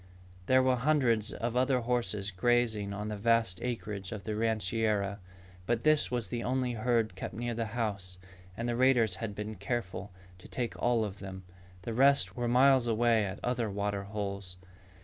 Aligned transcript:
There 0.47 0.63
were 0.63 0.77
hundreds 0.77 1.31
of 1.31 1.55
other 1.55 1.81
horses 1.81 2.31
grazing 2.31 2.91
on 2.91 3.09
the 3.09 3.15
vast 3.15 3.59
acreage 3.61 4.11
of 4.11 4.23
the 4.23 4.35
rancheria. 4.35 5.19
But 5.67 5.83
this 5.83 6.09
was 6.09 6.29
the 6.29 6.43
only 6.43 6.71
herd 6.73 7.13
kept 7.13 7.35
near 7.35 7.53
the 7.53 7.67
house 7.77 8.17
and 8.57 8.67
the 8.67 8.75
raiders 8.75 9.17
had 9.17 9.35
been 9.35 9.53
careful 9.53 10.11
to 10.39 10.47
take 10.47 10.75
all 10.81 11.05
of 11.05 11.19
them. 11.19 11.43
The 11.83 11.93
rest 11.93 12.35
were 12.35 12.47
miles 12.47 12.87
away 12.87 13.23
at 13.23 13.39
other 13.43 13.69
water 13.69 14.05
holes. 14.05 14.57